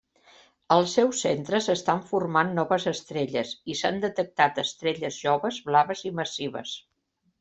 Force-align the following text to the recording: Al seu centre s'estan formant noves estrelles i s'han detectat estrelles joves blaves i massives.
Al 0.75 0.85
seu 0.93 1.11
centre 1.17 1.59
s'estan 1.65 2.01
formant 2.13 2.49
noves 2.59 2.87
estrelles 2.93 3.51
i 3.75 3.75
s'han 3.83 4.01
detectat 4.07 4.59
estrelles 4.67 5.21
joves 5.27 5.61
blaves 5.69 6.03
i 6.13 6.15
massives. 6.23 6.75